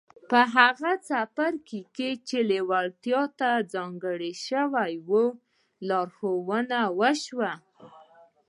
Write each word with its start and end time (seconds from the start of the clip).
په 0.29 0.39
هغه 0.55 0.91
څپرکي 1.07 1.81
کې 1.95 2.09
چې 2.27 2.37
لېوالتیا 2.49 3.21
ته 3.39 3.49
ځانګړی 3.73 4.33
شوی 4.47 4.93
و 5.09 5.11
لارښوونه 5.89 6.79
وشوه. 6.99 7.51